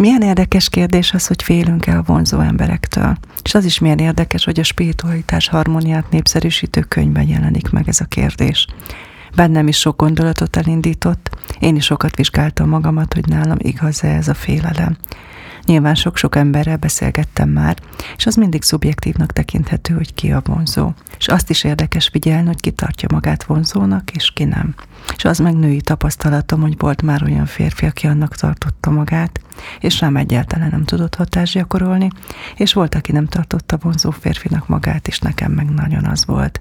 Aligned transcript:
Milyen 0.00 0.22
érdekes 0.22 0.68
kérdés 0.68 1.12
az, 1.12 1.26
hogy 1.26 1.42
félünk-e 1.42 1.96
a 1.96 2.02
vonzó 2.06 2.40
emberektől. 2.40 3.16
És 3.42 3.54
az 3.54 3.64
is 3.64 3.78
milyen 3.78 3.98
érdekes, 3.98 4.44
hogy 4.44 4.60
a 4.60 4.62
spiritualitás 4.62 5.48
harmóniát 5.48 6.10
népszerűsítő 6.10 6.80
könyvben 6.80 7.28
jelenik 7.28 7.70
meg 7.70 7.88
ez 7.88 8.00
a 8.00 8.04
kérdés. 8.04 8.66
Bennem 9.36 9.68
is 9.68 9.78
sok 9.78 9.96
gondolatot 9.96 10.56
elindított, 10.56 11.30
én 11.58 11.76
is 11.76 11.84
sokat 11.84 12.16
vizsgáltam 12.16 12.68
magamat, 12.68 13.14
hogy 13.14 13.26
nálam 13.26 13.56
igaz-e 13.58 14.08
ez 14.08 14.28
a 14.28 14.34
félelem. 14.34 14.96
Nyilván 15.64 15.94
sok-sok 15.94 16.36
emberrel 16.36 16.76
beszélgettem 16.76 17.48
már, 17.48 17.76
és 18.16 18.26
az 18.26 18.34
mindig 18.34 18.62
szubjektívnak 18.62 19.32
tekinthető, 19.32 19.94
hogy 19.94 20.14
ki 20.14 20.32
a 20.32 20.42
vonzó. 20.44 20.92
És 21.18 21.28
azt 21.28 21.50
is 21.50 21.64
érdekes 21.64 22.08
figyelni, 22.08 22.46
hogy 22.46 22.60
ki 22.60 22.70
tartja 22.70 23.08
magát 23.12 23.44
vonzónak, 23.44 24.10
és 24.10 24.30
ki 24.34 24.44
nem. 24.44 24.74
És 25.16 25.24
az 25.24 25.38
meg 25.38 25.54
női 25.54 25.80
tapasztalatom, 25.80 26.60
hogy 26.60 26.74
volt 26.78 27.02
már 27.02 27.22
olyan 27.22 27.46
férfi, 27.46 27.86
aki 27.86 28.06
annak 28.06 28.36
tartotta 28.36 28.90
magát, 28.90 29.40
és 29.80 30.00
rám 30.00 30.16
egyáltalán 30.16 30.68
nem 30.70 30.84
tudott 30.84 31.14
hatást 31.14 31.54
gyakorolni, 31.54 32.10
és 32.56 32.72
volt, 32.72 32.94
aki 32.94 33.12
nem 33.12 33.26
tartotta 33.26 33.78
vonzó 33.82 34.10
férfinak 34.10 34.68
magát, 34.68 35.08
és 35.08 35.18
nekem 35.18 35.52
meg 35.52 35.70
nagyon 35.70 36.04
az 36.04 36.26
volt. 36.26 36.60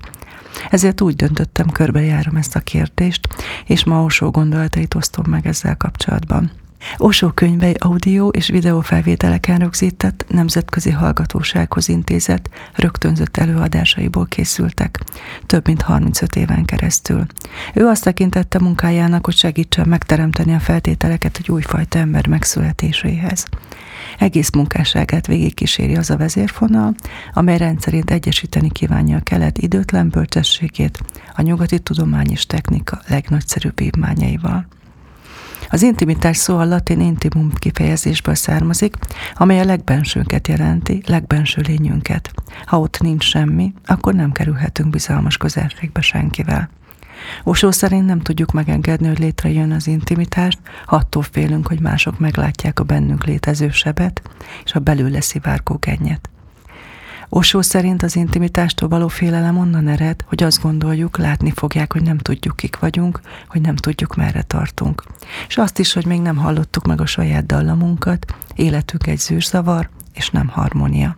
Ezért 0.69 1.01
úgy 1.01 1.15
döntöttem, 1.15 1.69
körbejárom 1.69 2.35
ezt 2.35 2.55
a 2.55 2.59
kérdést, 2.59 3.27
és 3.65 3.83
ma 3.83 4.03
Osó 4.03 4.31
gondolatait 4.31 4.95
osztom 4.95 5.25
meg 5.29 5.47
ezzel 5.47 5.77
kapcsolatban. 5.77 6.51
Osó 6.97 7.29
könyvei 7.29 7.73
audio 7.77 8.27
és 8.27 8.47
videó 8.47 8.79
felvételeken 8.79 9.57
rögzített, 9.57 10.25
nemzetközi 10.29 10.89
hallgatósághoz 10.89 11.89
intézett, 11.89 12.49
rögtönzött 12.75 13.37
előadásaiból 13.37 14.25
készültek, 14.25 14.99
több 15.45 15.67
mint 15.67 15.81
35 15.81 16.35
éven 16.35 16.65
keresztül. 16.65 17.25
Ő 17.73 17.87
azt 17.87 18.03
tekintette 18.03 18.59
munkájának, 18.59 19.25
hogy 19.25 19.35
segítsen 19.35 19.87
megteremteni 19.87 20.53
a 20.53 20.59
feltételeket 20.59 21.37
egy 21.37 21.51
újfajta 21.51 21.99
ember 21.99 22.27
megszületéséhez. 22.27 23.45
Egész 24.17 24.51
munkásságát 24.51 25.27
végigkíséri 25.27 25.95
az 25.95 26.09
a 26.09 26.17
vezérfonal, 26.17 26.95
amely 27.33 27.57
rendszerint 27.57 28.11
egyesíteni 28.11 28.71
kívánja 28.71 29.17
a 29.17 29.23
kelet 29.23 29.57
időtlen 29.57 30.09
bölcsességét 30.09 30.99
a 31.35 31.41
nyugati 31.41 31.79
tudomány 31.79 32.31
és 32.31 32.45
technika 32.45 33.01
legnagyszerűbb 33.07 33.79
vívmányaival. 33.79 34.67
Az 35.69 35.81
intimitás 35.81 36.37
szó 36.37 36.57
a 36.57 36.65
latin 36.65 36.99
intimum 36.99 37.53
kifejezésből 37.53 38.35
származik, 38.35 38.95
amely 39.33 39.59
a 39.59 39.65
legbensőnket 39.65 40.47
jelenti, 40.47 41.01
legbenső 41.05 41.61
lényünket. 41.61 42.31
Ha 42.65 42.79
ott 42.79 42.99
nincs 42.99 43.23
semmi, 43.23 43.73
akkor 43.85 44.13
nem 44.13 44.31
kerülhetünk 44.31 44.89
bizalmas 44.89 45.37
közelségbe 45.37 46.01
senkivel. 46.01 46.69
Osó 47.43 47.71
szerint 47.71 48.05
nem 48.05 48.19
tudjuk 48.19 48.51
megengedni, 48.51 49.07
hogy 49.07 49.19
létrejön 49.19 49.71
az 49.71 49.87
intimitás, 49.87 50.57
attól 50.85 51.23
félünk, 51.23 51.67
hogy 51.67 51.79
mások 51.79 52.19
meglátják 52.19 52.79
a 52.79 52.83
bennünk 52.83 53.25
létező 53.25 53.69
sebet, 53.69 54.21
és 54.65 54.73
a 54.73 54.79
belőle 54.79 55.21
szivárgó 55.21 55.77
gennyet. 55.79 56.29
Osó 57.29 57.61
szerint 57.61 58.03
az 58.03 58.15
intimitástól 58.15 58.89
való 58.89 59.07
félelem 59.07 59.57
onnan 59.57 59.87
ered, 59.87 60.23
hogy 60.27 60.43
azt 60.43 60.61
gondoljuk, 60.61 61.17
látni 61.17 61.51
fogják, 61.51 61.93
hogy 61.93 62.01
nem 62.01 62.17
tudjuk, 62.17 62.55
kik 62.55 62.79
vagyunk, 62.79 63.21
hogy 63.47 63.61
nem 63.61 63.75
tudjuk, 63.75 64.15
merre 64.15 64.41
tartunk. 64.41 65.03
És 65.47 65.57
azt 65.57 65.79
is, 65.79 65.93
hogy 65.93 66.05
még 66.05 66.21
nem 66.21 66.35
hallottuk 66.35 66.85
meg 66.85 67.01
a 67.01 67.05
saját 67.05 67.45
dallamunkat, 67.45 68.35
életünk 68.55 69.07
egy 69.07 69.19
zűrzavar, 69.19 69.89
és 70.13 70.29
nem 70.29 70.47
harmónia. 70.47 71.15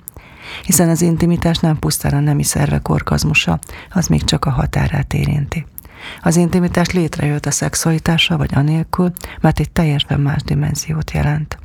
Hiszen 0.64 0.90
az 0.90 1.02
intimitás 1.02 1.58
nem 1.58 1.80
pusztán 1.80 2.14
a 2.14 2.20
nemi 2.20 2.44
szervek 2.44 2.90
orgazmusa, 2.90 3.60
az 3.90 4.08
még 4.08 4.24
csak 4.24 4.46
a 4.46 4.50
határát 4.50 5.14
érinti. 5.14 5.66
Az 6.22 6.36
intimitás 6.36 6.92
létrejött 6.92 7.46
a 7.46 7.52
szexualitással 7.52 8.38
vagy 8.38 8.52
anélkül, 8.54 9.12
mert 9.42 9.60
egy 9.60 9.72
teljesen 9.72 10.20
más 10.20 10.42
dimenziót 10.42 11.12
jelent. 11.12 11.61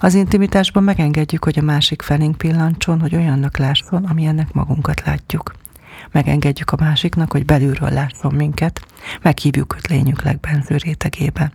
Az 0.00 0.14
intimitásban 0.14 0.82
megengedjük, 0.82 1.44
hogy 1.44 1.58
a 1.58 1.62
másik 1.62 2.02
felénk 2.02 2.38
pillancson, 2.38 3.00
hogy 3.00 3.14
olyannak 3.14 3.56
lásson, 3.56 4.04
amilyennek 4.04 4.52
magunkat 4.52 5.02
látjuk. 5.04 5.54
Megengedjük 6.10 6.70
a 6.70 6.76
másiknak, 6.80 7.32
hogy 7.32 7.44
belülről 7.44 7.90
lásson 7.90 8.34
minket, 8.34 8.86
meghívjuk 9.22 9.76
lényünk 9.88 10.22
legbenző 10.22 10.76
rétegébe. 10.76 11.52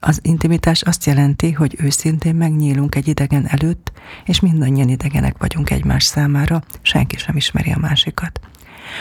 Az 0.00 0.18
intimitás 0.22 0.82
azt 0.82 1.04
jelenti, 1.04 1.52
hogy 1.52 1.76
őszintén 1.78 2.34
megnyílunk 2.34 2.94
egy 2.94 3.08
idegen 3.08 3.46
előtt, 3.48 3.92
és 4.24 4.40
mindannyian 4.40 4.88
idegenek 4.88 5.38
vagyunk 5.38 5.70
egymás 5.70 6.04
számára, 6.04 6.62
senki 6.82 7.16
sem 7.16 7.36
ismeri 7.36 7.72
a 7.72 7.78
másikat. 7.78 8.40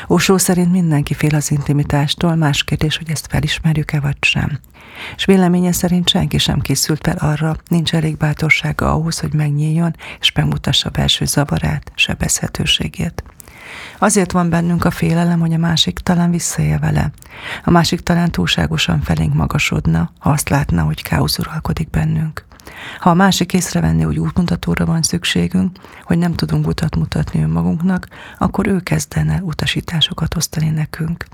Osó 0.07 0.37
szerint 0.37 0.71
mindenki 0.71 1.13
fél 1.13 1.35
az 1.35 1.51
intimitástól, 1.51 2.35
más 2.35 2.63
kérdés, 2.63 2.97
hogy 2.97 3.09
ezt 3.09 3.27
felismerjük-e 3.29 3.99
vagy 3.99 4.17
sem. 4.19 4.59
És 5.15 5.25
véleménye 5.25 5.71
szerint 5.71 6.09
senki 6.09 6.37
sem 6.37 6.59
készült 6.59 7.07
fel 7.07 7.17
arra, 7.17 7.55
nincs 7.67 7.93
elég 7.93 8.17
bátorsága 8.17 8.91
ahhoz, 8.91 9.19
hogy 9.19 9.33
megnyíljon 9.33 9.95
és 10.19 10.31
megmutassa 10.31 10.89
belső 10.89 11.25
zavarát, 11.25 11.91
sebezhetőségét. 11.95 13.23
Azért 13.99 14.31
van 14.31 14.49
bennünk 14.49 14.85
a 14.85 14.91
félelem, 14.91 15.39
hogy 15.39 15.53
a 15.53 15.57
másik 15.57 15.99
talán 15.99 16.31
visszaél 16.31 16.79
vele. 16.79 17.11
A 17.63 17.71
másik 17.71 17.99
talán 17.99 18.31
túlságosan 18.31 19.01
felénk 19.01 19.33
magasodna, 19.33 20.11
ha 20.19 20.29
azt 20.29 20.49
látna, 20.49 20.83
hogy 20.83 21.01
káosz 21.01 21.37
uralkodik 21.37 21.89
bennünk. 21.89 22.45
Ha 22.99 23.09
a 23.09 23.13
másik 23.13 23.53
észrevenni, 23.53 24.03
hogy 24.03 24.19
útmutatóra 24.19 24.85
van 24.85 25.01
szükségünk, 25.01 25.77
hogy 26.03 26.17
nem 26.17 26.33
tudunk 26.33 26.67
utat 26.67 26.95
mutatni 26.95 27.41
önmagunknak, 27.41 28.07
akkor 28.37 28.67
ő 28.67 28.79
kezdene 28.79 29.39
utasításokat 29.41 30.35
osztani 30.35 30.69
nekünk. 30.69 31.25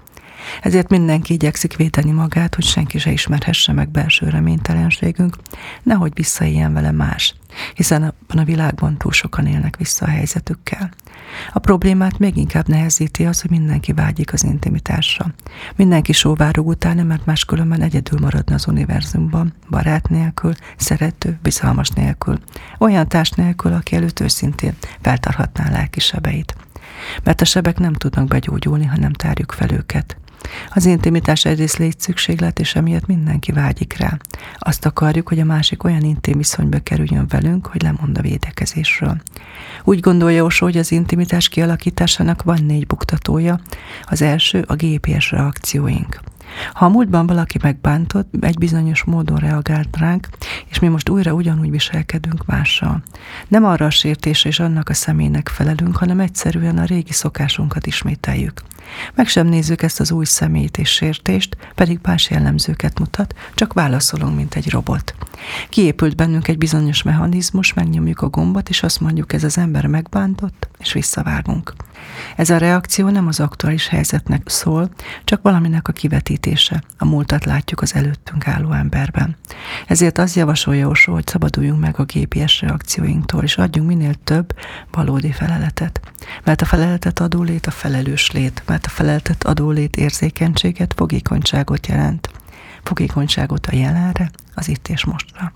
Ezért 0.61 0.89
mindenki 0.89 1.33
igyekszik 1.33 1.75
védeni 1.75 2.11
magát, 2.11 2.55
hogy 2.55 2.63
senki 2.63 2.97
se 2.97 3.11
ismerhesse 3.11 3.73
meg 3.73 3.89
belső 3.89 4.29
reménytelenségünk, 4.29 5.35
nehogy 5.83 6.11
visszaéljen 6.13 6.73
vele 6.73 6.91
más, 6.91 7.35
hiszen 7.73 8.03
abban 8.03 8.37
a 8.37 8.43
világban 8.43 8.97
túl 8.97 9.11
sokan 9.11 9.45
élnek 9.45 9.77
vissza 9.77 10.05
a 10.05 10.09
helyzetükkel. 10.09 10.89
A 11.53 11.59
problémát 11.59 12.17
még 12.17 12.37
inkább 12.37 12.67
nehezíti 12.67 13.25
az, 13.25 13.41
hogy 13.41 13.49
mindenki 13.49 13.93
vágyik 13.93 14.33
az 14.33 14.43
intimitásra. 14.43 15.33
Mindenki 15.75 16.11
sóvárog 16.11 16.67
utána, 16.67 17.03
mert 17.03 17.25
máskülönben 17.25 17.81
egyedül 17.81 18.19
maradna 18.19 18.55
az 18.55 18.67
univerzumban, 18.67 19.53
barát 19.69 20.09
nélkül, 20.09 20.53
szerető, 20.77 21.39
bizalmas 21.41 21.89
nélkül, 21.89 22.39
olyan 22.79 23.07
társ 23.07 23.29
nélkül, 23.29 23.73
aki 23.73 23.95
előtt 23.95 24.19
őszintén 24.19 24.73
feltarhatná 25.01 25.67
a 25.67 25.71
lelki 25.71 25.99
sebeit. 25.99 26.55
Mert 27.23 27.41
a 27.41 27.45
sebek 27.45 27.79
nem 27.79 27.93
tudnak 27.93 28.27
begyógyulni, 28.27 28.85
ha 28.85 28.97
nem 28.97 29.13
tárjuk 29.13 29.51
fel 29.51 29.71
őket. 29.71 30.20
Az 30.73 30.85
intimitás 30.85 31.45
egyrészt 31.45 31.77
létszükséglet, 31.77 32.59
és 32.59 32.75
emiatt 32.75 33.05
mindenki 33.05 33.51
vágyik 33.51 33.97
rá. 33.97 34.17
Azt 34.57 34.85
akarjuk, 34.85 35.27
hogy 35.27 35.39
a 35.39 35.45
másik 35.45 35.83
olyan 35.83 36.03
intim 36.03 36.37
viszonyba 36.37 36.79
kerüljön 36.79 37.25
velünk, 37.27 37.65
hogy 37.65 37.81
lemond 37.81 38.17
a 38.17 38.21
védekezésről. 38.21 39.21
Úgy 39.83 39.99
gondolja 39.99 40.43
Osó, 40.43 40.65
hogy 40.65 40.77
az 40.77 40.91
intimitás 40.91 41.49
kialakításának 41.49 42.43
van 42.43 42.63
négy 42.63 42.87
buktatója. 42.87 43.59
Az 44.03 44.21
első 44.21 44.63
a 44.67 44.75
GPS 44.75 45.31
reakcióink. 45.31 46.30
Ha 46.73 46.85
a 46.85 46.89
múltban 46.89 47.27
valaki 47.27 47.57
megbántott, 47.61 48.33
egy 48.41 48.57
bizonyos 48.57 49.03
módon 49.03 49.37
reagált 49.37 49.97
ránk, 49.97 50.27
és 50.69 50.79
mi 50.79 50.87
most 50.87 51.09
újra 51.09 51.33
ugyanúgy 51.33 51.69
viselkedünk 51.69 52.45
mással. 52.45 53.03
Nem 53.47 53.65
arra 53.65 53.85
a 53.85 53.89
sértésre 53.89 54.49
és 54.49 54.59
annak 54.59 54.89
a 54.89 54.93
személynek 54.93 55.49
felelünk, 55.49 55.95
hanem 55.95 56.19
egyszerűen 56.19 56.77
a 56.77 56.85
régi 56.85 57.13
szokásunkat 57.13 57.85
ismételjük. 57.87 58.61
Meg 59.15 59.27
sem 59.27 59.47
nézzük 59.47 59.81
ezt 59.81 59.99
az 59.99 60.11
új 60.11 60.25
szemét 60.25 60.77
és 60.77 60.89
sértést, 60.89 61.57
pedig 61.75 61.99
más 62.03 62.29
jellemzőket 62.29 62.99
mutat, 62.99 63.35
csak 63.53 63.73
válaszolunk, 63.73 64.35
mint 64.35 64.55
egy 64.55 64.69
robot. 64.69 65.15
Kiépült 65.69 66.15
bennünk 66.15 66.47
egy 66.47 66.57
bizonyos 66.57 67.03
mechanizmus, 67.03 67.73
megnyomjuk 67.73 68.21
a 68.21 68.29
gombot, 68.29 68.69
és 68.69 68.83
azt 68.83 68.99
mondjuk, 68.99 69.33
ez 69.33 69.43
az 69.43 69.57
ember 69.57 69.87
megbántott, 69.87 70.67
és 70.79 70.93
visszavágunk. 70.93 71.73
Ez 72.35 72.49
a 72.49 72.57
reakció 72.57 73.09
nem 73.09 73.27
az 73.27 73.39
aktuális 73.39 73.87
helyzetnek 73.87 74.49
szól, 74.49 74.89
csak 75.23 75.41
valaminek 75.41 75.87
a 75.87 75.91
kivetítése. 76.41 76.83
A 76.97 77.05
múltat 77.05 77.45
látjuk 77.45 77.81
az 77.81 77.95
előttünk 77.95 78.47
álló 78.47 78.71
emberben. 78.71 79.35
Ezért 79.87 80.17
az 80.17 80.35
javasolja 80.35 80.87
Osó, 80.87 81.13
hogy 81.13 81.27
szabaduljunk 81.27 81.79
meg 81.79 81.99
a 81.99 82.03
GPS 82.03 82.61
reakcióinktól, 82.61 83.43
és 83.43 83.57
adjunk 83.57 83.87
minél 83.87 84.13
több 84.23 84.55
valódi 84.91 85.31
feleletet. 85.31 85.99
Mert 86.43 86.61
a 86.61 86.65
feleletet 86.65 87.19
adó 87.19 87.41
lét 87.41 87.65
a 87.65 87.71
felelős 87.71 88.31
lét, 88.31 88.63
mert 88.65 88.85
a 88.85 88.89
feleletet 88.89 89.43
adó 89.43 89.69
lét 89.69 89.97
érzékenységet, 89.97 90.93
fogékonyságot 90.93 91.87
jelent. 91.87 92.29
Fogékonyságot 92.83 93.65
a 93.65 93.75
jelenre, 93.75 94.31
az 94.55 94.67
itt 94.67 94.87
és 94.87 95.05
mostra. 95.05 95.53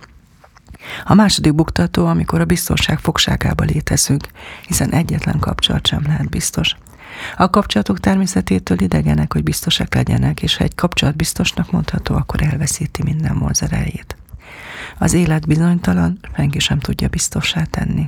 A 1.06 1.14
második 1.14 1.54
buktató, 1.54 2.06
amikor 2.06 2.42
a 2.42 2.46
biztonság 2.46 3.00
fogságába 3.00 3.64
létezünk, 3.64 4.28
hiszen 4.68 4.92
egyetlen 4.92 5.40
kapcsolat 5.40 5.88
sem 5.88 6.02
lehet 6.06 6.30
biztos. 6.30 6.76
A 7.38 7.50
kapcsolatok 7.50 8.00
természetétől 8.00 8.81
idegenek, 8.81 9.33
hogy 9.33 9.44
biztosak 9.44 9.95
legyenek, 9.95 10.42
és 10.42 10.57
ha 10.57 10.63
egy 10.63 10.75
kapcsolat 10.75 11.16
biztosnak 11.16 11.72
mondható, 11.72 12.16
akkor 12.16 12.42
elveszíti 12.42 13.04
minden 13.04 13.39
vonzerejét. 13.39 14.16
Az 14.98 15.13
élet 15.13 15.48
bizonytalan, 15.48 16.19
senki 16.36 16.60
sem 16.60 16.80
tudja 16.80 17.07
biztossá 17.07 17.63
tenni. 17.63 18.07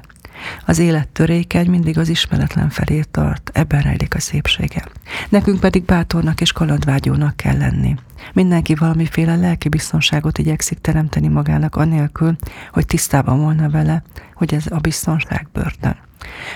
Az 0.66 0.80
élet 0.80 1.08
törékeny, 1.08 1.70
mindig 1.70 1.98
az 1.98 2.10
ismeretlen 2.10 2.70
felé 2.70 3.02
tart, 3.12 3.52
ebben 3.54 3.82
rejlik 3.82 4.16
a 4.16 4.20
szépsége. 4.20 4.86
Nekünk 5.30 5.60
pedig 5.60 5.84
bátornak 5.86 6.42
és 6.42 6.52
kalandvágyónak 6.52 7.36
kell 7.36 7.58
lenni. 7.58 7.96
Mindenki 8.34 8.76
valamiféle 8.76 9.36
lelki 9.36 9.70
biztonságot 9.70 10.38
igyekszik 10.38 10.80
teremteni 10.82 11.28
magának 11.28 11.76
anélkül, 11.76 12.36
hogy 12.72 12.86
tisztában 12.86 13.40
volna 13.40 13.70
vele, 13.70 14.04
hogy 14.34 14.54
ez 14.54 14.64
a 14.70 14.78
biztonság 14.78 15.48
börtön. 15.54 16.07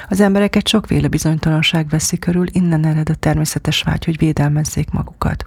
Az 0.09 0.19
embereket 0.19 0.67
sokféle 0.67 1.07
bizonytalanság 1.07 1.89
veszi 1.89 2.19
körül, 2.19 2.45
innen 2.51 2.85
ered 2.85 3.09
a 3.09 3.15
természetes 3.15 3.81
vágy, 3.81 4.05
hogy 4.05 4.17
védelmezzék 4.17 4.91
magukat. 4.91 5.45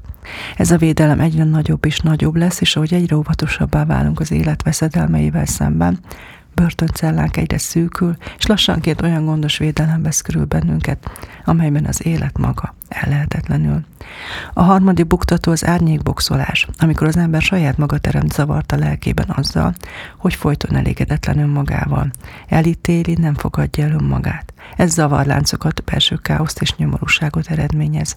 Ez 0.57 0.71
a 0.71 0.77
védelem 0.77 1.21
egyre 1.21 1.45
nagyobb 1.45 1.85
és 1.85 1.99
nagyobb 1.99 2.37
lesz, 2.37 2.61
és 2.61 2.77
ahogy 2.77 2.95
egyre 2.95 3.17
óvatosabbá 3.17 3.85
válunk 3.85 4.21
az 4.21 4.31
élet 4.31 4.63
veszedelmeivel 4.63 5.47
szemben, 5.47 5.99
börtöncellánk 6.55 7.37
egyre 7.37 7.59
szűkül, 7.59 8.17
és 8.39 8.47
lassanként 8.47 9.03
olyan 9.03 9.25
gondos 9.25 9.59
védelem 9.59 10.03
vesz 10.03 10.21
körül 10.21 10.45
bennünket, 10.45 11.11
amelyben 11.45 11.85
az 11.85 12.07
élet 12.07 12.39
maga 12.39 12.75
ellehetetlenül. 12.89 13.85
A 14.53 14.63
harmadik 14.63 15.07
buktató 15.07 15.51
az 15.51 15.67
árnyékboxolás, 15.67 16.69
amikor 16.79 17.07
az 17.07 17.17
ember 17.17 17.43
saját 17.43 17.77
maga 17.77 17.99
teremt 17.99 18.33
zavart 18.33 18.73
a 18.73 18.77
lelkében 18.77 19.29
azzal, 19.29 19.75
hogy 20.17 20.35
folyton 20.35 20.77
elégedetlen 20.77 21.39
önmagával. 21.39 22.11
Elítéli, 22.49 23.15
nem 23.21 23.35
fogadja 23.35 23.85
el 23.85 23.93
önmagát. 23.93 24.53
Ez 24.77 24.93
zavarláncokat, 24.93 25.85
belső 25.85 26.17
káoszt 26.17 26.61
és 26.61 26.77
nyomorúságot 26.77 27.47
eredményez. 27.51 28.17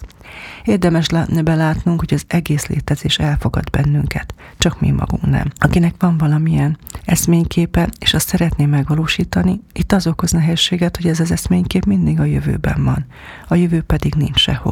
Érdemes 0.64 1.08
lenne 1.08 1.42
belátnunk, 1.42 2.00
hogy 2.00 2.14
az 2.14 2.24
egész 2.26 2.66
létezés 2.66 3.18
elfogad 3.18 3.70
bennünket, 3.70 4.34
csak 4.58 4.80
mi 4.80 4.90
magunk 4.90 5.26
nem. 5.26 5.50
Akinek 5.58 5.94
van 5.98 6.18
valamilyen 6.18 6.78
eszményképe, 7.04 7.88
és 7.98 8.14
azt 8.14 8.28
szeretné 8.28 8.66
megvalósítani, 8.66 9.60
itt 9.72 9.92
az 9.92 10.06
okoz 10.06 10.30
nehézséget, 10.30 10.96
hogy 10.96 11.06
ez 11.06 11.20
az 11.20 11.30
eszménykép 11.30 11.84
mindig 11.84 12.20
a 12.20 12.24
jövőben 12.24 12.84
van. 12.84 13.06
A 13.48 13.54
jövő 13.54 13.82
pedig 13.82 14.14
nincs 14.14 14.38
sehol. 14.38 14.67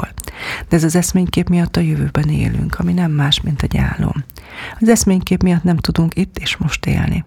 De 0.69 0.77
ez 0.77 0.85
az 0.85 0.97
eszménykép 0.97 1.49
miatt 1.49 1.77
a 1.77 1.81
jövőben 1.81 2.29
élünk, 2.29 2.79
ami 2.79 2.93
nem 2.93 3.11
más, 3.11 3.41
mint 3.41 3.63
egy 3.63 3.77
álom. 3.77 4.25
Az 4.81 4.89
eszménykép 4.89 5.43
miatt 5.43 5.63
nem 5.63 5.77
tudunk 5.77 6.17
itt 6.17 6.39
és 6.39 6.57
most 6.57 6.87
élni. 6.87 7.25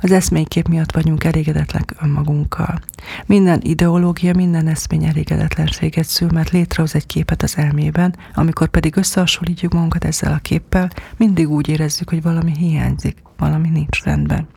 Az 0.00 0.12
eszménykép 0.12 0.68
miatt 0.68 0.92
vagyunk 0.92 1.24
elégedetlenek 1.24 1.94
önmagunkkal. 2.02 2.80
Minden 3.26 3.60
ideológia, 3.62 4.34
minden 4.34 4.66
eszmény 4.66 5.04
elégedetlenséget 5.04 6.06
szül, 6.06 6.28
mert 6.32 6.50
létrehoz 6.50 6.94
egy 6.94 7.06
képet 7.06 7.42
az 7.42 7.56
elmében, 7.56 8.16
amikor 8.34 8.68
pedig 8.68 8.96
összehasonlítjuk 8.96 9.72
magunkat 9.72 10.04
ezzel 10.04 10.32
a 10.32 10.38
képpel, 10.42 10.90
mindig 11.16 11.50
úgy 11.50 11.68
érezzük, 11.68 12.10
hogy 12.10 12.22
valami 12.22 12.52
hiányzik, 12.58 13.16
valami 13.36 13.68
nincs 13.68 14.02
rendben. 14.02 14.48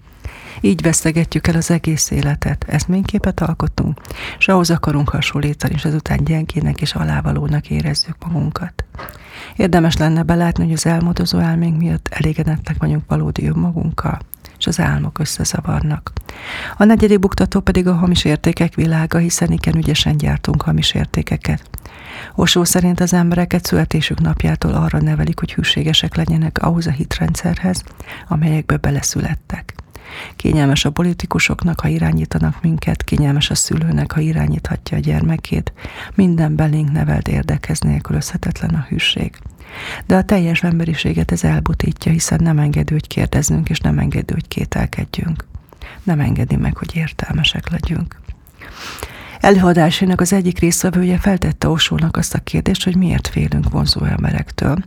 Így 0.61 0.81
vesztegetjük 0.81 1.47
el 1.47 1.55
az 1.55 1.71
egész 1.71 2.11
életet, 2.11 2.65
eszményképet 2.67 3.39
alkotunk, 3.39 4.01
és 4.37 4.47
ahhoz 4.47 4.69
akarunk 4.69 5.09
hasonlítani, 5.09 5.73
és 5.73 5.85
azután 5.85 6.23
gyengének 6.23 6.81
és 6.81 6.93
alávalónak 6.93 7.69
érezzük 7.69 8.15
magunkat. 8.25 8.85
Érdemes 9.55 9.97
lenne 9.97 10.23
belátni, 10.23 10.63
hogy 10.63 10.73
az 10.73 10.85
elmodozó 10.85 11.37
elménk 11.39 11.77
miatt 11.77 12.07
elégedettek 12.11 12.75
vagyunk 12.79 13.03
valódi 13.07 13.47
önmagunkkal, 13.47 14.19
és 14.57 14.67
az 14.67 14.79
álmok 14.79 15.19
összezavarnak. 15.19 16.11
A 16.77 16.83
negyedik 16.83 17.19
buktató 17.19 17.59
pedig 17.59 17.87
a 17.87 17.93
hamis 17.93 18.25
értékek 18.25 18.75
világa, 18.75 19.17
hiszen 19.17 19.51
igen 19.51 19.75
ügyesen 19.77 20.17
gyártunk 20.17 20.61
hamis 20.61 20.93
értékeket. 20.93 21.69
Osó 22.35 22.63
szerint 22.63 22.99
az 22.99 23.13
embereket 23.13 23.65
születésük 23.65 24.19
napjától 24.19 24.73
arra 24.73 25.01
nevelik, 25.01 25.39
hogy 25.39 25.53
hűségesek 25.53 26.15
legyenek 26.15 26.57
ahhoz 26.61 26.87
a 26.87 26.91
hitrendszerhez, 26.91 27.83
amelyekbe 28.27 28.77
beleszülettek. 28.77 29.73
Kényelmes 30.35 30.85
a 30.85 30.91
politikusoknak, 30.91 31.79
ha 31.79 31.87
irányítanak 31.87 32.61
minket, 32.61 33.03
kényelmes 33.03 33.49
a 33.49 33.55
szülőnek, 33.55 34.11
ha 34.11 34.19
irányíthatja 34.19 34.97
a 34.97 34.99
gyermekét. 34.99 35.73
Minden 36.15 36.55
belénk 36.55 36.91
nevelt 36.91 37.27
érdekez 37.27 37.79
nélkülözhetetlen 37.79 38.69
a 38.69 38.85
hűség. 38.89 39.37
De 40.05 40.15
a 40.15 40.23
teljes 40.23 40.63
emberiséget 40.63 41.31
ez 41.31 41.43
elbutítja, 41.43 42.11
hiszen 42.11 42.39
nem 42.43 42.59
engedő, 42.59 42.93
hogy 42.93 43.07
kérdezzünk, 43.07 43.69
és 43.69 43.79
nem 43.79 43.99
engedő, 43.99 44.33
hogy 44.33 44.47
kételkedjünk. 44.47 45.45
Nem 46.03 46.19
engedi 46.19 46.55
meg, 46.55 46.77
hogy 46.77 46.95
értelmesek 46.95 47.69
legyünk. 47.69 48.19
Előadásának 49.39 50.21
az 50.21 50.33
egyik 50.33 50.59
résztvevője 50.59 51.17
feltette 51.17 51.69
Osónak 51.69 52.17
azt 52.17 52.33
a 52.33 52.39
kérdést, 52.39 52.83
hogy 52.83 52.95
miért 52.95 53.27
félünk 53.27 53.69
vonzó 53.69 54.03
emberektől. 54.03 54.77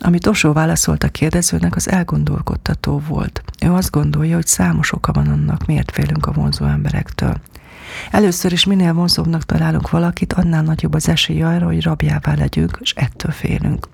Amit 0.00 0.26
Osó 0.26 0.52
válaszolt 0.52 1.02
a 1.02 1.08
kérdezőnek, 1.08 1.76
az 1.76 1.90
elgondolkodtató 1.90 3.02
volt. 3.08 3.42
Ő 3.64 3.72
azt 3.72 3.90
gondolja, 3.90 4.34
hogy 4.34 4.46
számos 4.46 4.92
oka 4.92 5.12
van 5.12 5.26
annak, 5.26 5.66
miért 5.66 5.90
félünk 5.90 6.26
a 6.26 6.32
vonzó 6.32 6.64
emberektől. 6.64 7.40
Először 8.10 8.52
is 8.52 8.64
minél 8.64 8.92
vonzóbbnak 8.92 9.44
találunk 9.44 9.90
valakit, 9.90 10.32
annál 10.32 10.62
nagyobb 10.62 10.94
az 10.94 11.08
esély 11.08 11.42
arra, 11.42 11.66
hogy 11.66 11.82
rabjává 11.82 12.34
legyünk, 12.34 12.78
és 12.80 12.92
ettől 12.92 13.32
félünk. 13.32 13.88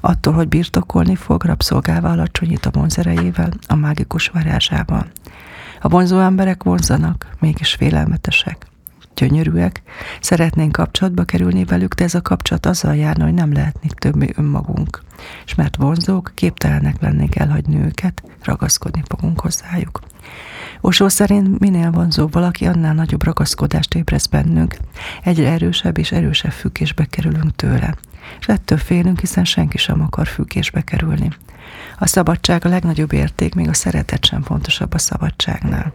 Attól, 0.00 0.32
hogy 0.32 0.48
birtokolni 0.48 1.14
fog, 1.14 1.44
rabszolgává 1.44 2.10
alacsonyít 2.10 2.66
a 2.66 2.70
vonzerejével, 2.70 3.50
a 3.66 3.74
mágikus 3.74 4.28
varázsával. 4.28 5.06
A 5.80 5.88
vonzó 5.88 6.18
emberek 6.18 6.62
vonzanak, 6.62 7.26
mégis 7.38 7.74
félelmetesek 7.74 8.67
gyönyörűek, 9.18 9.82
szeretnénk 10.20 10.72
kapcsolatba 10.72 11.24
kerülni 11.24 11.64
velük, 11.64 11.94
de 11.94 12.04
ez 12.04 12.14
a 12.14 12.22
kapcsolat 12.22 12.66
azzal 12.66 12.96
járna, 12.96 13.24
hogy 13.24 13.34
nem 13.34 13.52
lehetnék 13.52 13.92
többé 13.92 14.32
önmagunk. 14.36 15.02
És 15.44 15.54
mert 15.54 15.76
vonzók, 15.76 16.32
képtelenek 16.34 17.00
lennénk 17.00 17.36
elhagyni 17.36 17.76
őket, 17.76 18.22
ragaszkodni 18.42 19.02
fogunk 19.06 19.40
hozzájuk. 19.40 20.00
Osó 20.80 21.08
szerint 21.08 21.58
minél 21.58 21.90
vonzóbb 21.90 22.32
valaki, 22.32 22.66
annál 22.66 22.94
nagyobb 22.94 23.24
ragaszkodást 23.24 23.94
ébreszt 23.94 24.30
bennünk, 24.30 24.76
egyre 25.22 25.50
erősebb 25.50 25.98
és 25.98 26.12
erősebb 26.12 26.52
függésbe 26.52 27.04
kerülünk 27.04 27.56
tőle. 27.56 27.94
És 28.40 28.46
ettől 28.46 28.78
félünk, 28.78 29.20
hiszen 29.20 29.44
senki 29.44 29.78
sem 29.78 30.00
akar 30.00 30.26
függésbe 30.26 30.80
kerülni. 30.80 31.30
A 31.98 32.06
szabadság 32.06 32.64
a 32.64 32.68
legnagyobb 32.68 33.12
érték, 33.12 33.54
még 33.54 33.68
a 33.68 33.74
szeretet 33.74 34.24
sem 34.24 34.42
fontosabb 34.42 34.94
a 34.94 34.98
szabadságnál. 34.98 35.92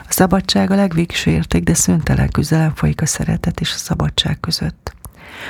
A 0.00 0.12
szabadság 0.12 0.70
a 0.70 0.74
legvégső 0.74 1.30
érték, 1.30 1.62
de 1.62 1.74
szüntelen 1.74 2.30
küzdelem 2.30 2.74
folyik 2.74 3.00
a 3.00 3.06
szeretet 3.06 3.60
és 3.60 3.72
a 3.74 3.78
szabadság 3.78 4.40
között. 4.40 4.94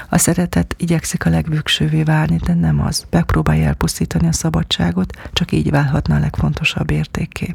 A 0.08 0.18
szeretet 0.18 0.74
igyekszik 0.78 1.26
a 1.26 1.30
legvüksővé 1.30 2.02
válni, 2.02 2.36
de 2.36 2.54
nem 2.54 2.80
az. 2.80 3.06
Megpróbálja 3.10 3.66
elpusztítani 3.66 4.26
a 4.26 4.32
szabadságot, 4.32 5.30
csak 5.32 5.52
így 5.52 5.70
válhatna 5.70 6.14
a 6.14 6.18
legfontosabb 6.18 6.90
értéké. 6.90 7.52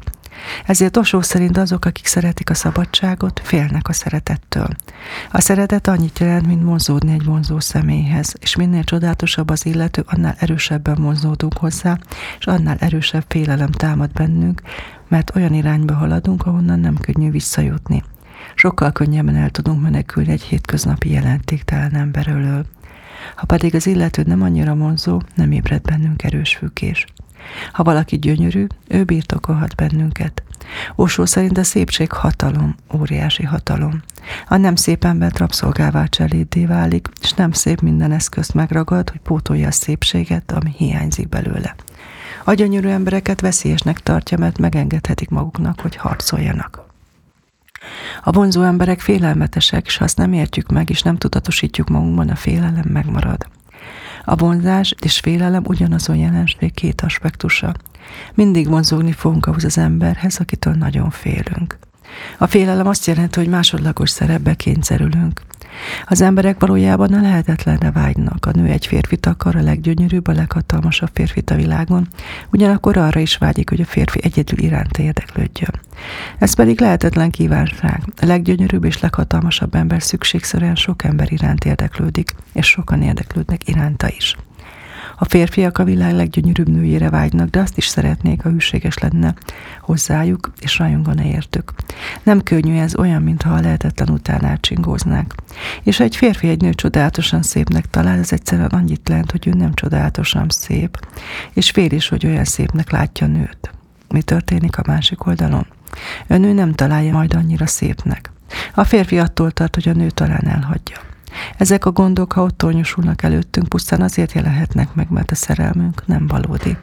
Ezért 0.66 0.96
Osó 0.96 1.20
szerint 1.20 1.58
azok, 1.58 1.84
akik 1.84 2.06
szeretik 2.06 2.50
a 2.50 2.54
szabadságot, 2.54 3.40
félnek 3.44 3.88
a 3.88 3.92
szeretettől. 3.92 4.68
A 5.32 5.40
szeretet 5.40 5.88
annyit 5.88 6.18
jelent, 6.18 6.46
mint 6.46 6.62
vonzódni 6.62 7.12
egy 7.12 7.24
vonzó 7.24 7.60
személyhez, 7.60 8.34
és 8.40 8.56
minél 8.56 8.84
csodálatosabb 8.84 9.50
az 9.50 9.66
illető, 9.66 10.04
annál 10.06 10.34
erősebben 10.38 10.94
vonzódunk 10.94 11.56
hozzá, 11.56 11.98
és 12.38 12.46
annál 12.46 12.76
erősebb 12.78 13.24
félelem 13.28 13.70
támad 13.70 14.12
bennünk, 14.12 14.62
mert 15.08 15.36
olyan 15.36 15.54
irányba 15.54 15.94
haladunk, 15.94 16.46
ahonnan 16.46 16.80
nem 16.80 16.96
könnyű 16.96 17.30
visszajutni. 17.30 18.02
Sokkal 18.54 18.92
könnyebben 18.92 19.36
el 19.36 19.50
tudunk 19.50 19.82
menekülni 19.82 20.30
egy 20.30 20.42
hétköznapi 20.42 21.10
jelentéktelen 21.10 21.94
ember 21.94 22.28
elől. 22.28 22.66
Ha 23.34 23.46
pedig 23.46 23.74
az 23.74 23.86
illető 23.86 24.22
nem 24.26 24.42
annyira 24.42 24.74
vonzó, 24.74 25.22
nem 25.34 25.52
ébred 25.52 25.82
bennünk 25.82 26.22
erős 26.22 26.56
függés. 26.56 27.06
Ha 27.72 27.82
valaki 27.82 28.18
gyönyörű, 28.18 28.66
ő 28.88 29.04
birtokolhat 29.04 29.74
bennünket. 29.74 30.42
Osó 30.94 31.24
szerint 31.24 31.58
a 31.58 31.62
szépség 31.62 32.12
hatalom, 32.12 32.74
óriási 32.94 33.44
hatalom. 33.44 34.02
A 34.48 34.56
nem 34.56 34.74
szép 34.74 35.04
ember 35.04 35.32
rabszolgává 35.34 36.04
cseléddé 36.04 36.66
válik, 36.66 37.08
és 37.22 37.32
nem 37.32 37.52
szép 37.52 37.80
minden 37.80 38.12
eszközt 38.12 38.54
megragad, 38.54 39.10
hogy 39.10 39.20
pótolja 39.20 39.66
a 39.66 39.70
szépséget, 39.70 40.52
ami 40.52 40.74
hiányzik 40.76 41.28
belőle. 41.28 41.74
A 42.44 42.54
gyönyörű 42.54 42.88
embereket 42.88 43.40
veszélyesnek 43.40 43.98
tartja, 43.98 44.38
mert 44.38 44.58
megengedhetik 44.58 45.28
maguknak, 45.28 45.80
hogy 45.80 45.96
harcoljanak. 45.96 46.87
A 48.22 48.32
vonzó 48.32 48.62
emberek 48.62 49.00
félelmetesek, 49.00 49.86
és 49.86 49.96
ha 49.96 50.04
azt 50.04 50.16
nem 50.16 50.32
értjük 50.32 50.70
meg, 50.70 50.90
és 50.90 51.02
nem 51.02 51.16
tudatosítjuk 51.16 51.88
magunkban, 51.88 52.28
a 52.28 52.36
félelem 52.36 52.86
megmarad. 52.92 53.46
A 54.24 54.36
vonzás 54.36 54.94
és 55.00 55.18
félelem 55.18 55.62
ugyanazon 55.66 56.16
jelenség 56.16 56.74
két 56.74 57.00
aspektusa. 57.00 57.74
Mindig 58.34 58.68
vonzógni 58.68 59.12
fogunk 59.12 59.46
ahhoz 59.46 59.64
az 59.64 59.78
emberhez, 59.78 60.38
akitől 60.38 60.74
nagyon 60.74 61.10
félünk. 61.10 61.78
A 62.38 62.46
félelem 62.46 62.86
azt 62.86 63.06
jelenti, 63.06 63.38
hogy 63.38 63.48
másodlagos 63.48 64.10
szerepbe 64.10 64.54
kényszerülünk. 64.54 65.42
Az 66.04 66.20
emberek 66.20 66.60
valójában 66.60 67.12
a 67.12 67.20
lehetetlenre 67.20 67.90
vágynak. 67.90 68.46
A 68.46 68.50
nő 68.50 68.66
egy 68.66 68.86
férfit 68.86 69.26
akar, 69.26 69.56
a 69.56 69.62
leggyönyörűbb, 69.62 70.26
a 70.26 70.32
leghatalmasabb 70.32 71.10
férfit 71.12 71.50
a 71.50 71.54
világon, 71.54 72.08
ugyanakkor 72.52 72.96
arra 72.96 73.20
is 73.20 73.36
vágyik, 73.36 73.68
hogy 73.68 73.80
a 73.80 73.84
férfi 73.84 74.20
egyedül 74.22 74.58
iránt 74.58 74.98
érdeklődjön. 74.98 75.80
Ez 76.38 76.54
pedig 76.54 76.80
lehetetlen 76.80 77.30
kívánság. 77.30 78.02
A 78.20 78.26
leggyönyörűbb 78.26 78.84
és 78.84 79.00
leghatalmasabb 79.00 79.74
ember 79.74 80.02
szükségszerűen 80.02 80.74
sok 80.74 81.04
ember 81.04 81.32
iránt 81.32 81.64
érdeklődik, 81.64 82.34
és 82.52 82.66
sokan 82.66 83.02
érdeklődnek 83.02 83.68
iránta 83.68 84.08
is. 84.16 84.36
A 85.20 85.24
férfiak 85.24 85.78
a 85.78 85.84
világ 85.84 86.14
leggyönyörűbb 86.14 86.68
nőjére 86.68 87.10
vágynak, 87.10 87.48
de 87.48 87.60
azt 87.60 87.76
is 87.76 87.86
szeretnék, 87.86 88.42
ha 88.42 88.48
hűséges 88.48 88.98
lenne 88.98 89.34
hozzájuk, 89.80 90.52
és 90.60 90.78
rajongana 90.78 91.22
értük. 91.22 91.72
Nem 92.22 92.42
könnyű 92.42 92.76
ez 92.76 92.96
olyan, 92.96 93.22
mintha 93.22 93.54
a 93.54 93.60
lehetetlen 93.60 94.10
után 94.10 94.44
elcsingóznák. 94.44 95.34
És 95.82 95.96
ha 95.96 96.04
egy 96.04 96.16
férfi 96.16 96.48
egy 96.48 96.60
nő 96.60 96.72
csodálatosan 96.72 97.42
szépnek 97.42 97.90
talál, 97.90 98.18
ez 98.18 98.32
egyszerűen 98.32 98.68
annyit 98.68 99.08
lent, 99.08 99.30
hogy 99.30 99.46
ő 99.46 99.50
nem 99.50 99.74
csodálatosan 99.74 100.46
szép, 100.48 101.06
és 101.52 101.70
fél 101.70 101.92
is, 101.92 102.08
hogy 102.08 102.26
olyan 102.26 102.44
szépnek 102.44 102.90
látja 102.90 103.26
a 103.26 103.30
nőt. 103.30 103.70
Mi 104.08 104.22
történik 104.22 104.78
a 104.78 104.82
másik 104.86 105.26
oldalon? 105.26 105.66
A 106.28 106.36
nő 106.36 106.52
nem 106.52 106.74
találja 106.74 107.12
majd 107.12 107.34
annyira 107.34 107.66
szépnek. 107.66 108.30
A 108.74 108.84
férfi 108.84 109.18
attól 109.18 109.50
tart, 109.50 109.74
hogy 109.74 109.88
a 109.88 109.92
nő 109.92 110.10
talán 110.10 110.46
elhagyja. 110.46 111.07
Ezek 111.56 111.84
a 111.84 111.92
gondok, 111.92 112.32
ha 112.32 112.42
ott 112.42 112.56
tornyosulnak 112.58 113.22
előttünk, 113.22 113.68
pusztán 113.68 114.00
azért 114.00 114.32
jelenhetnek 114.32 114.94
meg, 114.94 115.10
mert 115.10 115.30
a 115.30 115.34
szerelmünk 115.34 116.06
nem 116.06 116.26
valódi. 116.26 116.76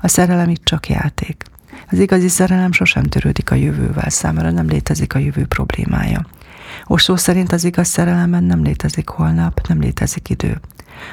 A 0.00 0.08
szerelem 0.08 0.48
itt 0.48 0.64
csak 0.64 0.88
játék. 0.88 1.44
Az 1.90 1.98
igazi 1.98 2.28
szerelem 2.28 2.72
sosem 2.72 3.02
törődik 3.02 3.50
a 3.50 3.54
jövővel, 3.54 4.10
számára 4.10 4.50
nem 4.50 4.66
létezik 4.66 5.14
a 5.14 5.18
jövő 5.18 5.46
problémája. 5.46 6.26
Osó 6.84 7.16
szerint 7.16 7.52
az 7.52 7.64
igaz 7.64 7.88
szerelemben 7.88 8.44
nem 8.44 8.62
létezik 8.62 9.08
holnap, 9.08 9.66
nem 9.68 9.80
létezik 9.80 10.28
idő. 10.28 10.60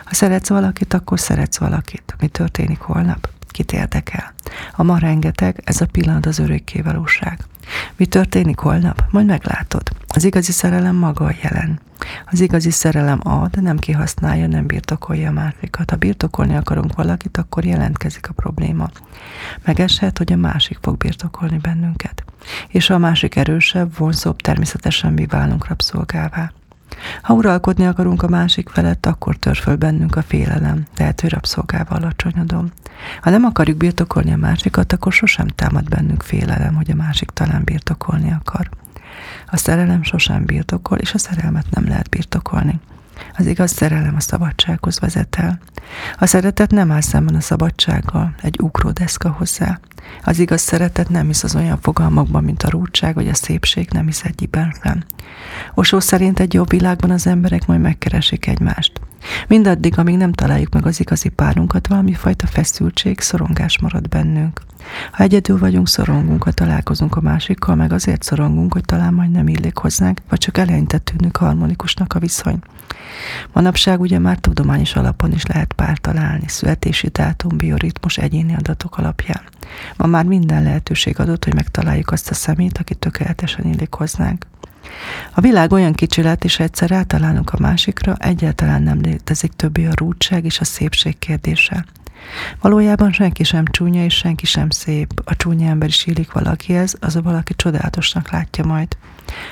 Ha 0.04 0.14
szeretsz 0.14 0.50
valakit, 0.50 0.94
akkor 0.94 1.20
szeretsz 1.20 1.58
valakit. 1.58 2.16
Mi 2.20 2.28
történik 2.28 2.80
holnap? 2.80 3.30
Kit 3.54 3.72
érdekel? 3.72 4.34
A 4.76 4.84
ma 4.84 4.98
rengeteg, 4.98 5.62
ez 5.64 5.82
a 5.82 5.86
pillanat 5.86 6.26
az 6.26 6.40
örökké 6.40 6.82
valóság. 6.82 7.40
Mi 7.96 8.06
történik 8.06 8.60
holnap? 8.60 9.04
Majd 9.10 9.26
meglátod. 9.26 9.90
Az 10.08 10.24
igazi 10.24 10.52
szerelem 10.52 10.96
maga 10.96 11.26
a 11.26 11.36
jelen. 11.42 11.80
Az 12.32 12.40
igazi 12.40 12.72
szerelem 12.72 13.20
ad, 13.24 13.62
nem 13.62 13.78
kihasználja, 13.78 14.48
nem 14.48 14.66
birtokolja 14.66 15.30
a 15.30 15.32
másikat. 15.32 15.90
Ha 15.90 15.96
birtokolni 15.96 16.56
akarunk 16.56 16.96
valakit, 16.96 17.38
akkor 17.38 17.66
jelentkezik 17.66 18.30
a 18.30 18.34
probléma. 18.34 18.90
Megeshet, 19.66 20.18
hogy 20.18 20.32
a 20.32 20.36
másik 20.36 20.78
fog 20.82 20.98
birtokolni 20.98 21.58
bennünket. 21.58 22.24
És 22.68 22.88
ha 22.88 22.94
a 22.94 22.98
másik 22.98 23.36
erősebb, 23.36 23.98
vonzóbb, 23.98 24.42
természetesen 24.42 25.14
mi 25.14 25.26
válunk 25.26 25.68
rabszolgává. 25.68 26.52
Ha 27.22 27.34
uralkodni 27.34 27.86
akarunk 27.86 28.24
a 28.24 28.28
másik 28.28 28.70
felett, 28.70 29.06
akkor 29.06 29.36
tör 29.36 29.56
föl 29.56 29.76
bennünk 29.76 30.16
a 30.16 30.22
félelem, 30.22 30.84
tehát 30.94 31.22
hogy 31.22 31.30
rabszolgával 31.30 31.98
alacsonyodom. 31.98 32.72
Ha 33.22 33.30
nem 33.30 33.44
akarjuk 33.44 33.78
birtokolni 33.78 34.34
a 34.34 34.38
másikat, 34.38 34.94
akkor 34.94 35.12
sosem 35.12 35.48
támad 35.48 35.90
bennünk 35.90 36.24
félelem, 36.24 36.76
hogy 36.76 36.92
a 36.92 36.96
másik 36.96 37.30
talán 37.30 37.62
birtokolni 37.64 38.32
akar. 38.32 38.70
A 39.52 39.58
szerelem 39.58 40.04
sosem 40.04 40.46
birtokol, 40.46 40.98
és 40.98 41.14
a 41.14 41.18
szerelmet 41.18 41.66
nem 41.70 41.88
lehet 41.88 42.10
birtokolni. 42.10 42.80
Az 43.38 43.46
igaz 43.46 43.72
szerelem 43.72 44.16
a 44.16 44.20
szabadsághoz 44.20 45.00
vezet 45.00 45.36
el. 45.36 45.60
A 46.20 46.26
szeretet 46.26 46.72
nem 46.72 46.92
áll 46.92 47.02
szemben 47.02 47.36
a 47.36 47.42
szabadsággal, 47.42 48.36
egy 48.42 48.60
ugródeszka 48.62 49.30
hozzá. 49.30 49.80
Az 50.24 50.40
igaz 50.40 50.62
szeretet 50.62 51.10
nem 51.10 51.28
hisz 51.28 51.44
az 51.44 51.56
olyan 51.56 51.80
fogalmakban, 51.82 52.44
mint 52.44 52.64
a 52.64 52.70
rúdság 52.70 53.16
vagy 53.16 53.28
a 53.28 53.34
szépség, 53.34 53.90
nem 53.92 54.06
hisz 54.06 54.24
egyiben 54.24 54.76
sem. 54.84 55.04
Osó 55.74 56.00
szerint 56.00 56.40
egy 56.40 56.54
jobb 56.54 56.70
világban 56.70 57.12
az 57.12 57.28
emberek 57.28 57.66
majd 57.66 57.82
megkeresik 57.82 58.48
egymást. 58.48 58.92
Mindaddig, 59.48 59.98
amíg 59.98 60.18
nem 60.18 60.32
találjuk 60.32 60.74
meg 60.74 60.86
az 60.86 61.00
igazi 61.00 61.30
párunkat, 61.30 61.88
valami 61.88 62.14
fajta 62.14 62.48
feszültség, 62.48 63.20
szorongás 63.20 63.80
marad 63.80 64.10
bennünk. 64.10 64.62
Ha 65.12 65.24
egyedül 65.24 65.60
vagyunk, 65.60 65.88
szorongunk, 65.88 66.44
ha 66.44 66.52
találkozunk 66.52 67.16
a 67.16 67.22
másikkal, 67.22 67.76
meg 67.76 67.94
azért 67.94 68.24
szorongunk, 68.24 68.74
hogy 68.74 68.86
talán 68.86 69.14
majd 69.14 69.32
nem 69.32 69.48
illik 69.48 69.78
hozzánk, 69.78 70.22
vagy 70.30 70.40
csak 70.40 70.58
eleinte 70.58 70.98
tűnünk 70.98 71.38
harmonikusnak 71.38 72.14
a 72.14 72.20
viszony. 72.20 72.60
Manapság 73.54 74.00
ugye 74.00 74.20
már 74.20 74.38
tudományos 74.38 74.96
alapon 74.96 75.32
is 75.32 75.46
lehet 75.46 75.74
pár 75.74 75.98
találni, 75.98 76.48
születési 76.48 77.08
dátum, 77.08 77.58
bioritmus, 77.58 78.18
egyéni 78.18 78.56
adatok 78.56 78.98
alapján. 78.98 79.42
Ma 79.98 80.08
már 80.08 80.26
minden 80.26 80.64
lehetőség 80.64 81.20
adott, 81.20 81.44
hogy 81.44 81.54
megtaláljuk 81.54 82.12
azt 82.12 82.30
a 82.30 82.34
szemét, 82.34 82.78
aki 82.78 82.96
tökéletesen 82.96 83.66
illik 83.66 83.94
hozzánk. 83.94 84.46
A 85.34 85.42
világ 85.42 85.72
olyan 85.72 85.94
kicsi 85.94 86.22
lett, 86.22 86.44
és 86.44 86.60
egyszer 86.60 86.90
rátalálunk 86.90 87.54
a 87.54 87.60
másikra, 87.60 88.16
egyáltalán 88.20 88.82
nem 88.82 89.02
létezik 89.02 89.52
többé 89.52 89.86
a 89.86 89.94
rúdság 89.96 90.46
és 90.46 90.60
a 90.60 90.64
szépség 90.64 91.20
kérdése. 91.20 91.86
Valójában 92.62 93.12
senki 93.12 93.44
sem 93.44 93.66
csúnya, 93.66 94.04
és 94.04 94.14
senki 94.14 94.46
sem 94.46 94.70
szép. 94.70 95.22
A 95.26 95.36
csúnya 95.36 95.70
ember 95.70 95.88
is 95.88 96.06
illik 96.06 96.32
valakihez, 96.32 96.96
az 97.00 97.16
a 97.16 97.22
valaki 97.22 97.54
csodálatosnak 97.56 98.32
látja 98.32 98.66
majd. 98.66 98.98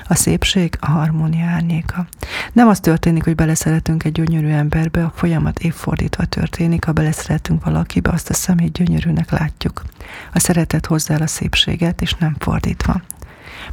A 0.08 0.16
szépség 0.16 0.78
a 0.80 0.90
harmónia 0.90 1.46
árnyéka. 1.46 2.08
Nem 2.54 2.68
az 2.68 2.80
történik, 2.80 3.24
hogy 3.24 3.36
beleszeretünk 3.36 4.04
egy 4.04 4.12
gyönyörű 4.12 4.48
emberbe, 4.48 5.04
a 5.04 5.14
folyamat 5.16 5.60
évfordítva 5.60 6.26
történik, 6.26 6.86
ha 6.86 6.92
beleszeretünk 6.92 7.66
valakibe, 7.66 8.10
azt 8.10 8.30
a 8.30 8.34
szemét 8.34 8.72
gyönyörűnek 8.72 9.32
látjuk. 9.32 9.82
A 10.34 10.40
szeretet 10.40 10.86
hozzá 10.86 11.16
a 11.16 11.28
szépséget, 11.28 12.02
és 12.02 12.14
nem 12.14 12.36
fordítva. 12.40 13.02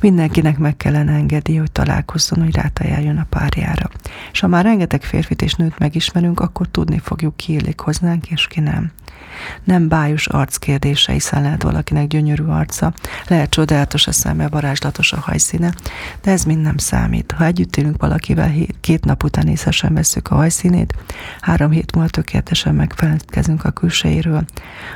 Mindenkinek 0.01 0.59
meg 0.59 0.77
kellene 0.77 1.13
engedni, 1.13 1.57
hogy 1.57 1.73
találkozzon, 1.73 2.43
hogy 2.43 2.55
rátajáljon 2.55 3.17
a 3.17 3.27
párjára. 3.29 3.91
És 4.33 4.41
ha 4.41 4.47
már 4.47 4.65
rengeteg 4.65 5.03
férfit 5.03 5.43
és 5.43 5.55
nőt 5.55 5.79
megismerünk, 5.79 6.41
akkor 6.41 6.69
tudni 6.69 6.99
fogjuk, 6.99 7.37
ki 7.37 7.53
illik 7.53 7.81
hoznánk, 7.81 8.31
és 8.31 8.47
ki 8.47 8.61
nem. 8.61 8.93
Nem 9.65 9.89
bájos 9.89 10.27
arc 10.27 10.57
kérdése, 10.57 11.13
hiszen 11.13 11.43
lehet 11.43 11.63
valakinek 11.63 12.07
gyönyörű 12.07 12.45
arca, 12.45 12.93
lehet 13.27 13.51
csodálatos 13.51 14.07
a 14.07 14.13
szeme, 14.13 14.49
varázslatos 14.49 15.13
a 15.13 15.21
hajszíne, 15.21 15.73
de 16.23 16.31
ez 16.31 16.45
mind 16.45 16.61
nem 16.61 16.77
számít. 16.77 17.35
Ha 17.37 17.45
együtt 17.45 17.77
élünk 17.77 18.01
valakivel, 18.01 18.53
két 18.81 19.05
nap 19.05 19.25
után 19.25 19.49
észesen 19.49 19.95
veszük 19.95 20.31
a 20.31 20.35
hajszínét, 20.35 20.95
három 21.41 21.71
hét 21.71 21.95
múlva 21.95 22.11
tökéletesen 22.11 22.75
megfelelkezünk 22.75 23.65
a 23.65 23.71
külsejéről, 23.71 24.45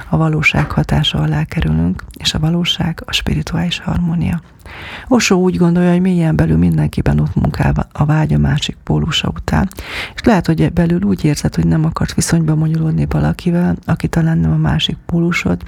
a 0.08 0.16
valóság 0.16 0.70
hatása 0.70 1.18
alá 1.18 1.44
kerülünk, 1.44 2.04
és 2.18 2.34
a 2.34 2.38
valóság 2.38 3.02
a 3.06 3.12
spirituális 3.12 3.78
harmónia. 3.78 4.42
Osó 5.08 5.40
úgy 5.40 5.56
gondolja, 5.56 5.90
hogy 5.90 6.00
mélyen 6.00 6.36
belül 6.36 6.56
mindenkiben 6.56 7.20
ott 7.20 7.34
munkál 7.34 7.88
a 7.92 8.04
vágy 8.04 8.32
a 8.32 8.38
másik 8.38 8.76
pólusa 8.84 9.28
után, 9.28 9.68
és 10.14 10.20
lehet, 10.22 10.46
hogy 10.46 10.72
belül 10.72 11.02
úgy 11.02 11.24
érzed, 11.24 11.54
hogy 11.54 11.66
nem 11.66 11.84
akarsz 11.84 12.14
viszonyba 12.14 12.54
monyolódni 12.54 13.06
valakivel, 13.08 13.76
aki 13.86 14.08
talán 14.08 14.38
nem 14.38 14.52
a 14.52 14.56
másik 14.56 14.96
pólusod, 15.06 15.62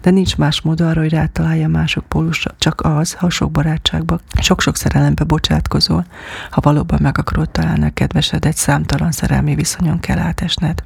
de 0.00 0.10
nincs 0.10 0.36
más 0.36 0.60
mód 0.60 0.80
arra, 0.80 1.00
hogy 1.00 1.10
rátalálja 1.10 1.64
a 1.64 1.68
mások 1.68 2.04
pólusa, 2.04 2.50
csak 2.58 2.80
az, 2.80 3.12
ha 3.12 3.30
sok 3.30 3.50
barátságba, 3.50 4.18
sok-sok 4.40 4.76
szerelembe 4.76 5.24
bocsátkozol, 5.24 6.04
ha 6.50 6.60
valóban 6.60 6.98
meg 7.02 7.18
akarod 7.18 7.50
találni 7.50 7.84
a 7.84 7.90
kedvesedet, 7.90 8.56
számtalan 8.56 9.10
szerelmi 9.10 9.54
viszonyon 9.54 10.00
kell 10.00 10.18
átesned. 10.18 10.82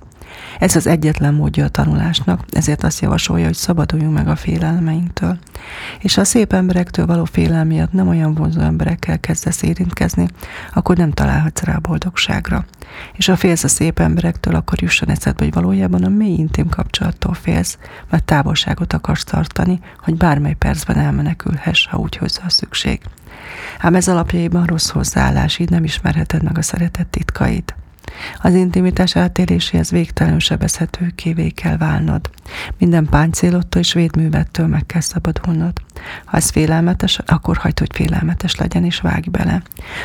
Ez 0.58 0.76
az 0.76 0.86
egyetlen 0.86 1.34
módja 1.34 1.64
a 1.64 1.68
tanulásnak, 1.68 2.44
ezért 2.50 2.84
azt 2.84 3.00
javasolja, 3.00 3.44
hogy 3.44 3.54
szabaduljunk 3.54 4.14
meg 4.14 4.28
a 4.28 4.36
félelmeinktől. 4.36 5.38
És 5.98 6.14
ha 6.14 6.20
a 6.20 6.24
szép 6.24 6.52
emberektől 6.52 7.06
való 7.06 7.24
félelem 7.24 7.66
miatt 7.66 7.92
nem 7.92 8.08
olyan 8.08 8.34
vonzó 8.34 8.60
emberekkel 8.60 9.20
kezdesz 9.20 9.62
érintkezni, 9.62 10.26
akkor 10.72 10.96
nem 10.96 11.10
találhatsz 11.10 11.62
rá 11.62 11.74
a 11.74 11.80
boldogságra. 11.80 12.64
És 13.12 13.26
ha 13.26 13.36
félsz 13.36 13.64
a 13.64 13.68
szép 13.68 13.98
emberektől, 13.98 14.54
akkor 14.54 14.82
jusson 14.82 15.08
eszedbe, 15.08 15.44
hogy 15.44 15.54
valójában 15.54 16.04
a 16.04 16.08
mély 16.08 16.36
intim 16.36 16.68
kapcsolattól 16.68 17.34
félsz, 17.34 17.78
mert 18.10 18.24
távolságot 18.24 18.92
akarsz 18.92 19.24
tartani, 19.24 19.80
hogy 19.98 20.16
bármely 20.16 20.54
percben 20.54 20.96
elmenekülhess, 20.96 21.86
ha 21.86 21.98
úgy 21.98 22.16
hozzá 22.16 22.42
a 22.44 22.50
szükség. 22.50 23.00
Ám 23.78 23.94
ez 23.94 24.08
alapjaiban 24.08 24.64
rossz 24.64 24.88
hozzáállás, 24.88 25.58
így 25.58 25.70
nem 25.70 25.84
ismerheted 25.84 26.42
meg 26.42 26.58
a 26.58 26.62
szeretet 26.62 27.06
titkait. 27.06 27.74
Az 28.42 28.54
intimitás 28.54 29.16
átéléséhez 29.16 29.90
végtelenül 29.90 30.38
sebezhetőkévé 30.38 31.48
kell 31.48 31.76
válnod. 31.76 32.30
Minden 32.78 33.06
páncélottól 33.06 33.80
és 33.80 33.92
védművettől 33.92 34.66
meg 34.66 34.86
kell 34.86 35.00
szabadulnod. 35.00 35.72
Ha 36.24 36.36
ez 36.36 36.50
félelmetes, 36.50 37.18
akkor 37.26 37.56
hagyd, 37.56 37.78
hogy 37.78 37.90
félelmetes 37.94 38.56
legyen, 38.56 38.84
és 38.84 39.00
vágj 39.00 39.28
bele. 39.28 39.62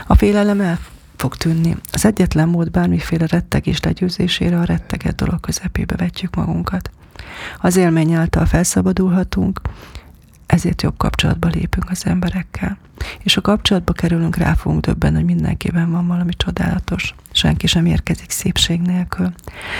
A 0.07 0.15
félelem 0.15 0.61
el 0.61 0.79
fog 1.15 1.35
tűnni. 1.35 1.75
Az 1.91 2.05
egyetlen 2.05 2.49
mód 2.49 2.71
bármiféle 2.71 3.25
rettegés 3.27 3.79
legyőzésére 3.79 4.59
a 4.59 4.63
retteget 4.63 5.15
dolog 5.15 5.39
közepébe 5.39 5.95
vetjük 5.95 6.35
magunkat. 6.35 6.91
Az 7.59 7.75
élmény 7.75 8.13
által 8.13 8.45
felszabadulhatunk, 8.45 9.61
ezért 10.51 10.81
jobb 10.81 10.97
kapcsolatba 10.97 11.47
lépünk 11.47 11.89
az 11.89 12.05
emberekkel. 12.05 12.77
És 13.23 13.37
a 13.37 13.41
kapcsolatba 13.41 13.93
kerülünk, 13.93 14.35
rá 14.35 14.53
fogunk 14.53 14.85
döbben, 14.85 15.15
hogy 15.15 15.23
mindenkiben 15.25 15.91
van 15.91 16.07
valami 16.07 16.33
csodálatos. 16.37 17.15
Senki 17.31 17.67
sem 17.67 17.85
érkezik 17.85 18.29
szépség 18.29 18.81
nélkül. 18.81 19.31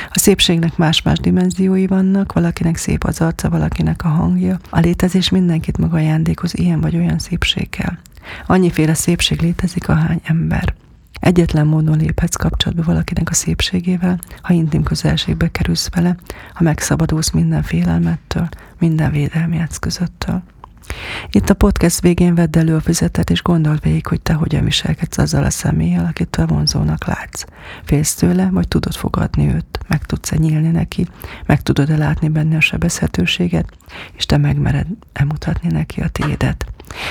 A 0.09 0.19
szépségnek 0.19 0.77
más-más 0.77 1.17
dimenziói 1.17 1.87
vannak, 1.87 2.33
valakinek 2.33 2.75
szép 2.75 3.03
az 3.03 3.21
arca, 3.21 3.49
valakinek 3.49 4.03
a 4.03 4.07
hangja. 4.07 4.59
A 4.69 4.79
létezés 4.79 5.29
mindenkit 5.29 5.77
maga 5.77 5.95
ajándékoz 5.95 6.57
ilyen 6.57 6.81
vagy 6.81 6.95
olyan 6.95 7.19
szépséggel. 7.19 7.99
Annyiféle 8.45 8.93
szépség 8.93 9.41
létezik, 9.41 9.89
ahány 9.89 10.21
ember. 10.23 10.73
Egyetlen 11.19 11.67
módon 11.67 11.97
léphetsz 11.97 12.35
kapcsolatba 12.35 12.83
valakinek 12.83 13.29
a 13.29 13.33
szépségével, 13.33 14.19
ha 14.41 14.53
intim 14.53 14.83
közelségbe 14.83 15.51
kerülsz 15.51 15.89
vele, 15.93 16.15
ha 16.53 16.63
megszabadulsz 16.63 17.31
minden 17.31 17.63
félelmettől, 17.63 18.49
minden 18.79 19.11
védelmi 19.11 19.57
eszközöttől. 19.57 20.43
Itt 21.31 21.49
a 21.49 21.53
podcast 21.53 22.01
végén 22.01 22.35
vedd 22.35 22.57
elő 22.57 22.75
a 22.75 22.79
füzetet, 22.79 23.29
és 23.29 23.41
gondold 23.41 23.81
végig, 23.81 24.07
hogy 24.07 24.21
te 24.21 24.33
hogyan 24.33 24.63
viselkedsz 24.63 25.17
azzal 25.17 25.43
a 25.43 25.49
személlyel, 25.49 26.05
akit 26.05 26.27
te 26.27 26.45
vonzónak 26.45 27.05
látsz. 27.05 27.43
Félsz 27.83 28.13
tőle, 28.13 28.49
vagy 28.51 28.67
tudod 28.67 28.95
fogadni 28.95 29.47
őt, 29.53 29.79
meg 29.87 30.05
tudsz-e 30.05 30.35
nyílni 30.35 30.69
neki, 30.69 31.07
meg 31.45 31.61
tudod-e 31.61 31.97
látni 31.97 32.29
benne 32.29 32.57
a 32.57 32.61
sebezhetőséget, 32.61 33.77
és 34.13 34.25
te 34.25 34.37
megmered 34.37 34.87
emutatni 35.13 35.69
neki 35.69 36.01
a 36.01 36.07
tiédet. 36.07 36.65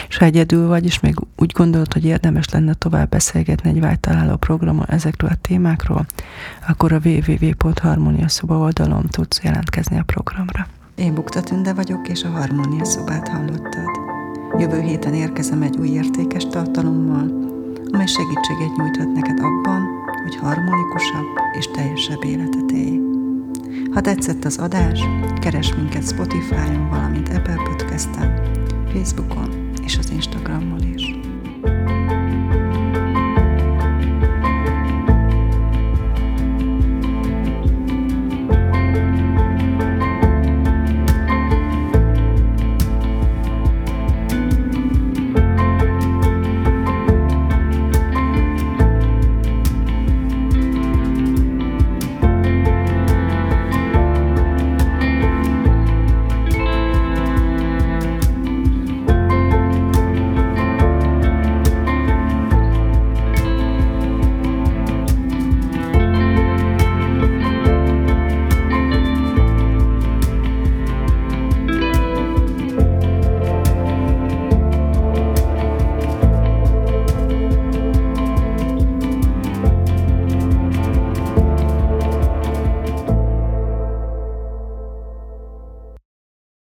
És 0.08 0.16
ha 0.16 0.24
egyedül 0.24 0.66
vagy, 0.66 0.84
és 0.84 1.00
még 1.00 1.16
úgy 1.36 1.52
gondolod, 1.52 1.92
hogy 1.92 2.04
érdemes 2.04 2.48
lenne 2.48 2.74
tovább 2.74 3.08
beszélgetni 3.08 3.70
egy 3.70 3.80
vágytaláló 3.80 4.36
programon 4.36 4.86
ezekről 4.88 5.30
a 5.30 5.38
témákról, 5.40 6.06
akkor 6.68 6.92
a 6.92 7.00
www.harmonia 7.04 8.28
szoba 8.28 8.56
oldalon 8.56 9.06
tudsz 9.06 9.42
jelentkezni 9.42 9.98
a 9.98 10.02
programra. 10.02 10.66
Én 10.98 11.14
Bukta 11.14 11.40
Tünde 11.42 11.72
vagyok, 11.72 12.08
és 12.08 12.24
a 12.24 12.28
Harmónia 12.28 12.84
szobát 12.84 13.28
hallottad. 13.28 13.88
Jövő 14.58 14.80
héten 14.80 15.14
érkezem 15.14 15.62
egy 15.62 15.76
új 15.78 15.88
értékes 15.88 16.46
tartalommal, 16.46 17.30
amely 17.92 18.06
segítséget 18.06 18.76
nyújthat 18.76 19.12
neked 19.12 19.38
abban, 19.40 19.82
hogy 20.22 20.36
harmonikusabb 20.36 21.26
és 21.58 21.66
teljesebb 21.66 22.24
életet 22.24 22.70
élj. 22.70 23.00
Ha 23.92 24.00
tetszett 24.00 24.44
az 24.44 24.58
adás, 24.58 25.00
keres 25.40 25.74
minket 25.74 26.08
Spotify-on, 26.08 26.88
valamint 26.88 27.28
Apple 27.28 27.62
Podcast-en, 27.64 28.40
Facebookon 28.92 29.70
és 29.84 29.98
az 29.98 30.10
Instagramon 30.10 30.94
is. 30.94 31.17